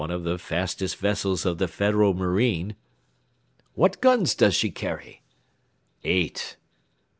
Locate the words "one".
0.01-0.09